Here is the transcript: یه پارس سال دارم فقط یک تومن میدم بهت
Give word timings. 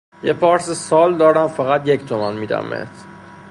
یه 0.23 0.33
پارس 0.33 0.69
سال 0.71 1.17
دارم 1.17 1.47
فقط 1.47 1.87
یک 1.87 2.05
تومن 2.05 2.37
میدم 2.37 2.69
بهت 2.69 3.05